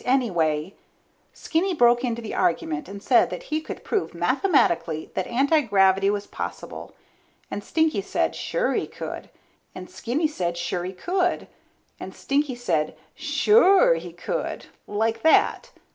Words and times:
Anyway, 0.03 0.73
Skinny 1.31 1.75
broke 1.75 2.03
into 2.03 2.23
the 2.23 2.33
argument 2.33 2.89
and 2.89 3.03
said 3.03 3.29
that 3.29 3.43
he 3.53 3.61
could 3.61 3.83
prove 3.83 4.15
mathematically 4.15 5.11
that 5.13 5.27
antigravity 5.27 6.09
was 6.09 6.25
possible, 6.25 6.95
and 7.51 7.63
Stinky 7.63 8.01
said 8.01 8.33
suure 8.35 8.73
he 8.75 8.87
could, 8.87 9.29
and 9.75 9.91
Skinny 9.91 10.25
said 10.27 10.57
sure 10.57 10.85
he 10.85 10.91
could, 10.93 11.47
and 11.99 12.15
Stinky 12.15 12.55
said 12.55 12.95
suuure 13.15 13.99
he 13.99 14.11
could, 14.11 14.65
like 14.87 15.21
that. 15.21 15.69